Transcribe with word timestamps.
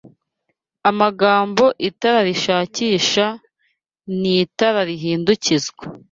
Amagambo 0.89 1.65
itara 1.89 2.19
rishakisha 2.27 3.25
n'itara 4.19 4.79
rihindukizwa 4.89 5.83